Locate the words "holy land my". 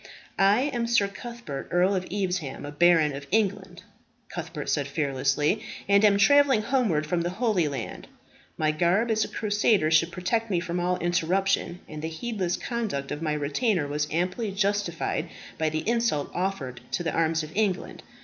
7.29-8.71